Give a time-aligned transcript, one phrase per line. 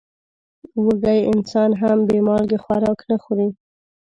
[0.85, 3.49] وږی انسان هم بې مالګې خوراک نه خوري.